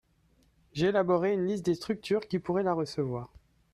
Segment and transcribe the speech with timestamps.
[0.73, 3.29] j'ai élaboré une liste des structures qui pourrait la recevoir.